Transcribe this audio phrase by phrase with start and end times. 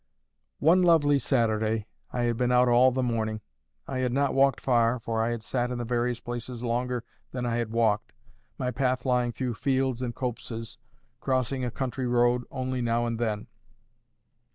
[0.57, 3.41] One lovely Saturday, I had been out all the morning.
[3.87, 7.45] I had not walked far, for I had sat in the various places longer than
[7.45, 8.11] I had walked,
[8.57, 10.79] my path lying through fields and copses,
[11.19, 13.45] crossing a country road only now and then.